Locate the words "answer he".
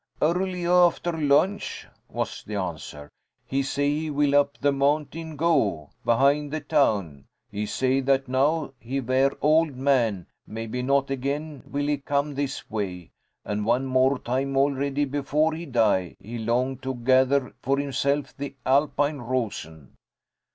2.55-3.61